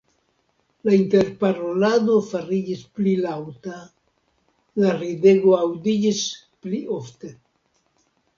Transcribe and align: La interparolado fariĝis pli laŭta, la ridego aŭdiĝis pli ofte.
La 0.87 0.93
interparolado 0.99 2.15
fariĝis 2.29 2.81
pli 2.95 3.13
laŭta, 3.25 3.75
la 4.85 4.95
ridego 5.03 5.55
aŭdiĝis 5.59 6.25
pli 6.65 6.83
ofte. 6.99 7.33